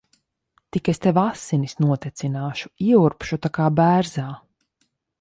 Tik 0.77 0.89
es 0.93 1.01
tev 1.05 1.19
asinis 1.25 1.77
notecināšu. 1.85 2.73
Ieurbšu 2.89 3.41
tā 3.47 3.55
kā 3.59 3.73
bērzā. 3.83 4.29